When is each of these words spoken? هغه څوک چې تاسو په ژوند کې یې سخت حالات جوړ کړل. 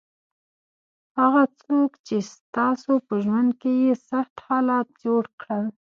هغه 1.19 1.43
څوک 1.61 1.91
چې 2.07 2.17
تاسو 2.57 2.91
په 3.07 3.13
ژوند 3.23 3.49
کې 3.61 3.71
یې 3.83 3.93
سخت 4.09 4.35
حالات 4.47 4.87
جوړ 5.03 5.23
کړل. 5.41 5.65